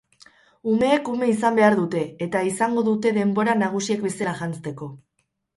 [0.71, 4.91] Umeek ume izan behar dute, eta izango dute denbora nagusiek bezala janzteko.